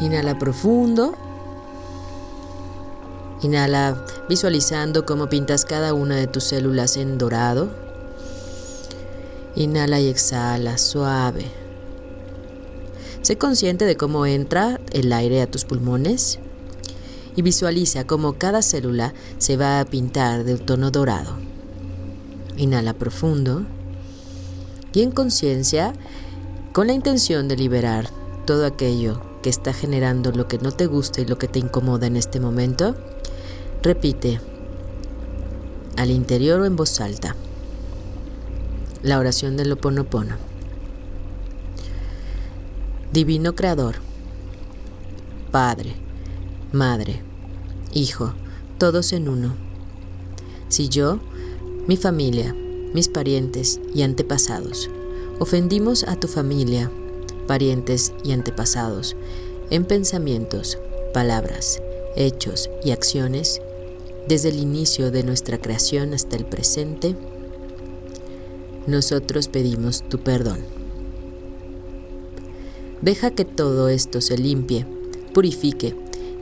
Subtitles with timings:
[0.00, 1.14] Inhala profundo.
[3.42, 7.70] Inhala visualizando cómo pintas cada una de tus células en dorado.
[9.54, 11.44] Inhala y exhala suave.
[13.22, 16.40] Sé consciente de cómo entra el aire a tus pulmones
[17.36, 21.36] y visualiza cómo cada célula se va a pintar de un tono dorado.
[22.56, 23.62] Inhala profundo
[24.92, 25.92] y en conciencia,
[26.72, 28.08] con la intención de liberar
[28.46, 32.06] todo aquello que está generando lo que no te gusta y lo que te incomoda
[32.06, 32.94] en este momento,
[33.82, 34.40] repite
[35.98, 37.36] al interior o en voz alta
[39.02, 40.36] la oración del Oponopono.
[43.12, 43.96] Divino Creador,
[45.50, 45.92] Padre,
[46.72, 47.20] Madre,
[47.92, 48.32] Hijo,
[48.78, 49.56] todos en uno.
[50.70, 51.20] Si yo,
[51.86, 52.54] mi familia,
[52.94, 54.88] mis parientes y antepasados
[55.38, 56.90] ofendimos a tu familia,
[57.46, 59.16] parientes y antepasados
[59.70, 60.78] en pensamientos,
[61.12, 61.80] palabras,
[62.16, 63.60] hechos y acciones,
[64.28, 67.14] desde el inicio de nuestra creación hasta el presente,
[68.86, 70.60] nosotros pedimos tu perdón.
[73.00, 74.86] Deja que todo esto se limpie,
[75.32, 75.94] purifique,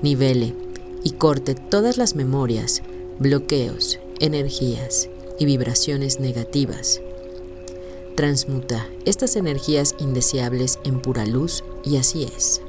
[0.03, 0.55] nivele
[1.03, 2.83] y corte todas las memorias,
[3.19, 7.01] bloqueos, energías y vibraciones negativas.
[8.23, 12.61] Transmuta estas energías indeseables en pura luz y así es.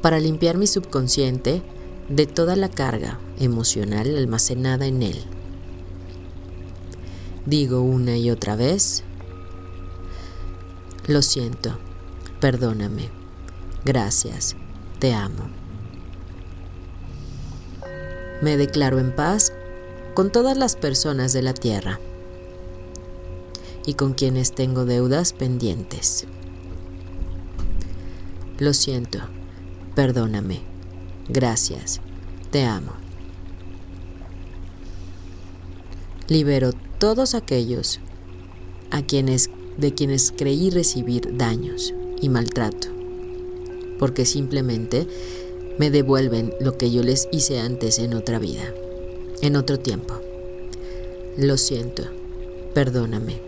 [0.00, 1.60] Para limpiar mi subconsciente
[2.08, 5.22] de toda la carga emocional almacenada en él.
[7.44, 9.04] Digo una y otra vez,
[11.06, 11.76] lo siento,
[12.40, 13.10] perdóname,
[13.84, 14.56] gracias,
[15.00, 15.50] te amo.
[18.40, 19.52] Me declaro en paz
[20.14, 22.00] con todas las personas de la tierra
[23.86, 26.26] y con quienes tengo deudas pendientes.
[28.58, 29.18] Lo siento,
[29.94, 30.60] perdóname,
[31.28, 32.00] gracias,
[32.50, 32.92] te amo.
[36.28, 38.00] Libero todos aquellos
[38.90, 42.88] a quienes de quienes creí recibir daños y maltrato,
[43.98, 45.06] porque simplemente
[45.78, 48.72] me devuelven lo que yo les hice antes en otra vida,
[49.40, 50.20] en otro tiempo.
[51.36, 52.04] Lo siento,
[52.74, 53.40] perdóname,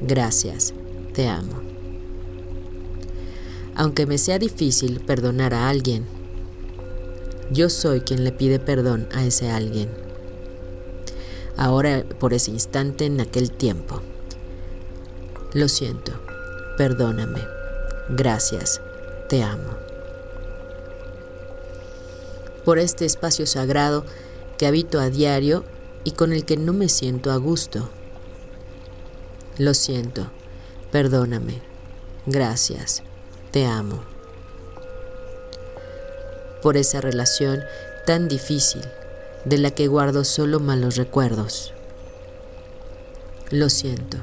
[0.00, 0.74] gracias,
[1.12, 1.62] te amo.
[3.74, 6.04] Aunque me sea difícil perdonar a alguien,
[7.50, 9.88] yo soy quien le pide perdón a ese alguien.
[11.56, 14.02] Ahora, por ese instante, en aquel tiempo.
[15.54, 16.12] Lo siento,
[16.76, 17.40] perdóname,
[18.10, 18.80] gracias,
[19.28, 19.70] te amo.
[22.64, 24.04] Por este espacio sagrado
[24.58, 25.64] que habito a diario
[26.04, 27.88] y con el que no me siento a gusto.
[29.58, 30.30] Lo siento,
[30.90, 31.60] perdóname,
[32.26, 33.02] gracias,
[33.50, 34.02] te amo.
[36.62, 37.60] Por esa relación
[38.06, 38.82] tan difícil
[39.44, 41.72] de la que guardo solo malos recuerdos.
[43.50, 44.18] Lo siento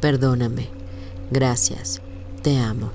[0.00, 0.70] Perdóname.
[1.30, 2.00] Gracias.
[2.42, 2.90] Te amo.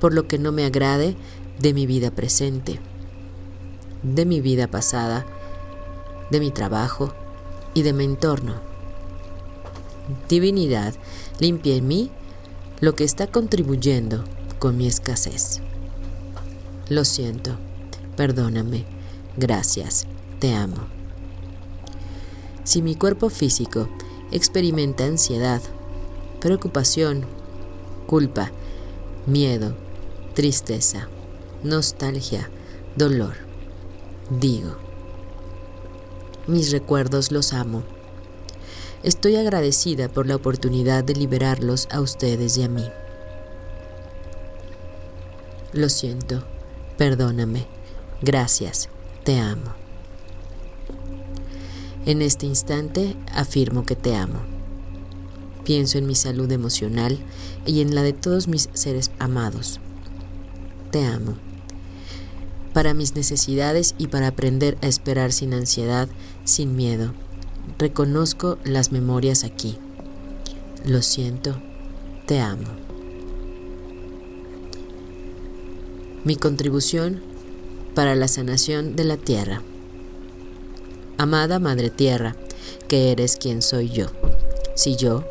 [0.00, 1.16] Por lo que no me agrade
[1.58, 2.78] de mi vida presente,
[4.04, 5.26] de mi vida pasada,
[6.30, 7.12] de mi trabajo
[7.74, 8.67] y de mi entorno.
[10.28, 10.94] Divinidad,
[11.38, 12.10] limpia en mí
[12.80, 14.24] lo que está contribuyendo
[14.58, 15.60] con mi escasez.
[16.88, 17.56] Lo siento,
[18.16, 18.86] perdóname,
[19.36, 20.06] gracias,
[20.38, 20.86] te amo.
[22.64, 23.88] Si mi cuerpo físico
[24.30, 25.60] experimenta ansiedad,
[26.40, 27.24] preocupación,
[28.06, 28.50] culpa,
[29.26, 29.74] miedo,
[30.34, 31.08] tristeza,
[31.62, 32.50] nostalgia,
[32.96, 33.34] dolor.
[34.30, 34.76] Digo,
[36.46, 37.82] mis recuerdos los amo.
[39.02, 42.84] Estoy agradecida por la oportunidad de liberarlos a ustedes y a mí.
[45.72, 46.42] Lo siento,
[46.96, 47.66] perdóname,
[48.22, 48.88] gracias,
[49.22, 49.74] te amo.
[52.06, 54.40] En este instante afirmo que te amo.
[55.64, 57.18] Pienso en mi salud emocional
[57.66, 59.78] y en la de todos mis seres amados.
[60.90, 61.36] Te amo.
[62.72, 66.08] Para mis necesidades y para aprender a esperar sin ansiedad,
[66.44, 67.12] sin miedo,
[67.78, 69.78] reconozco las memorias aquí.
[70.84, 71.60] Lo siento,
[72.26, 72.68] te amo.
[76.24, 77.20] Mi contribución
[77.94, 79.62] para la sanación de la tierra.
[81.16, 82.36] Amada Madre Tierra,
[82.86, 84.06] que eres quien soy yo.
[84.74, 85.24] Si yo,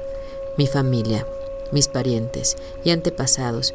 [0.57, 1.25] mi familia,
[1.72, 3.74] mis parientes y antepasados,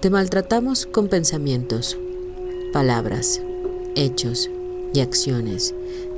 [0.00, 1.96] te maltratamos con pensamientos,
[2.72, 3.40] palabras,
[3.94, 4.50] hechos
[4.92, 5.74] y acciones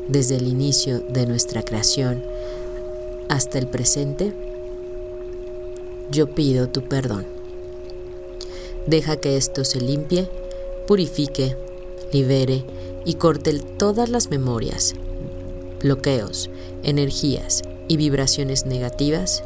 [0.08, 2.22] desde el inicio de nuestra creación
[3.28, 4.32] hasta el presente,
[6.10, 7.26] yo pido tu perdón.
[8.86, 10.28] Deja que esto se limpie,
[10.86, 11.56] purifique,
[12.12, 12.64] libere
[13.04, 14.94] y corte todas las memorias,
[15.82, 16.50] bloqueos,
[16.84, 19.42] energías y vibraciones negativas.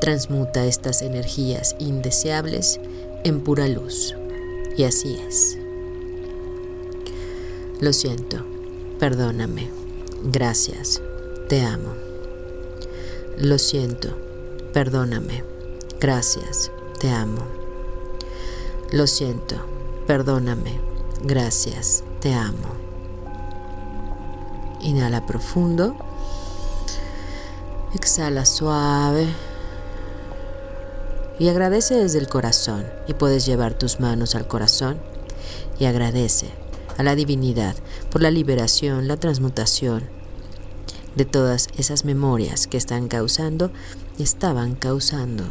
[0.00, 2.80] Transmuta estas energías indeseables
[3.24, 4.14] en pura luz.
[4.76, 5.56] Y así es.
[7.80, 8.44] Lo siento,
[8.98, 9.70] perdóname,
[10.22, 11.02] gracias,
[11.48, 11.94] te amo.
[13.36, 14.16] Lo siento,
[14.72, 15.44] perdóname,
[16.00, 16.70] gracias,
[17.00, 17.42] te amo.
[18.92, 19.56] Lo siento,
[20.06, 20.78] perdóname,
[21.22, 22.84] gracias, te amo.
[24.80, 25.96] Inhala profundo.
[27.94, 29.26] Exhala suave.
[31.38, 32.84] Y agradece desde el corazón.
[33.08, 34.98] Y puedes llevar tus manos al corazón
[35.78, 36.63] y agradece
[36.96, 37.76] a la divinidad
[38.10, 40.04] por la liberación, la transmutación
[41.16, 43.70] de todas esas memorias que están causando
[44.18, 45.44] estaban causando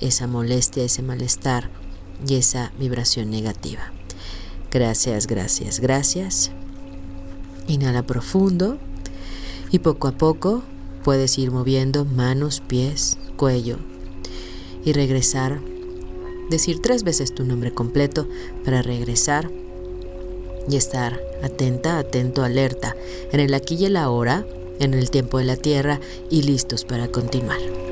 [0.00, 1.70] esa molestia, ese malestar
[2.26, 3.92] y esa vibración negativa.
[4.70, 6.50] Gracias, gracias, gracias.
[7.68, 8.78] Inhala profundo
[9.70, 10.62] y poco a poco
[11.04, 13.78] puedes ir moviendo manos, pies, cuello
[14.84, 15.60] y regresar.
[16.50, 18.26] Decir tres veces tu nombre completo
[18.64, 19.50] para regresar
[20.68, 22.96] y estar atenta, atento, alerta
[23.32, 24.44] en el aquí y el ahora,
[24.78, 26.00] en el tiempo de la tierra
[26.30, 27.87] y listos para continuar.